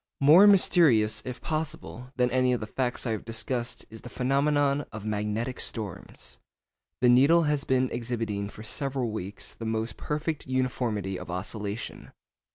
More 0.19 0.47
mysterious, 0.47 1.21
if 1.25 1.41
possible, 1.41 2.11
than 2.15 2.31
any 2.31 2.53
of 2.53 2.59
the 2.59 2.65
facts 2.65 3.05
I 3.05 3.11
have 3.11 3.23
discussed 3.23 3.85
is 3.91 4.01
the 4.01 4.09
phenomenon 4.09 4.85
of 4.91 5.05
magnetic 5.05 5.59
storms. 5.59 6.39
The 7.01 7.07
needle 7.09 7.43
has 7.43 7.65
been 7.65 7.87
exhibiting 7.91 8.49
for 8.49 8.63
several 8.63 9.11
weeks 9.11 9.53
the 9.53 9.65
most 9.65 9.97
perfect 9.97 10.47
uniformity 10.47 11.19
of 11.19 11.29
oscillation. 11.29 12.13